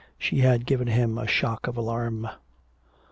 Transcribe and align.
She 0.17 0.39
had 0.39 0.65
given 0.65 0.87
him 0.87 1.19
a 1.19 1.27
shock 1.27 1.67
of 1.67 1.77
alarm. 1.77 2.27